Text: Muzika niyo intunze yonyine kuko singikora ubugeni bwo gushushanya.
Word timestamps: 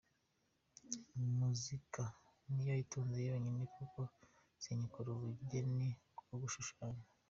Muzika 1.39 2.03
niyo 2.51 2.73
intunze 2.81 3.17
yonyine 3.29 3.63
kuko 3.75 3.99
singikora 4.63 5.07
ubugeni 5.11 5.87
bwo 6.27 6.37
gushushanya. 6.43 7.03